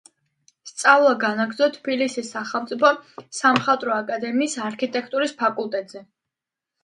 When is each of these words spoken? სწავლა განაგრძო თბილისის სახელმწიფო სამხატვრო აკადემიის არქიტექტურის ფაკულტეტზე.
სწავლა 0.69 1.09
განაგრძო 1.23 1.65
თბილისის 1.75 2.31
სახელმწიფო 2.35 2.91
სამხატვრო 3.39 3.93
აკადემიის 3.97 4.57
არქიტექტურის 4.69 5.35
ფაკულტეტზე. 5.43 6.03